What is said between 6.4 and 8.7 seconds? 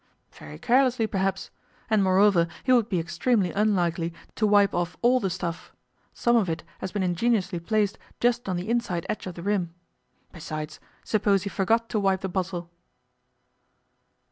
it has been ingeniously placed just on the